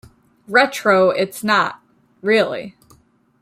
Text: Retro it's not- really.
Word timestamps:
Retro 0.47 1.11
it's 1.11 1.43
not- 1.43 1.79
really. 2.23 2.75